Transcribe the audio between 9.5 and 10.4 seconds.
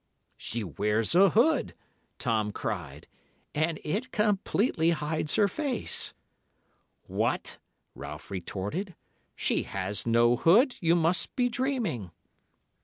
has no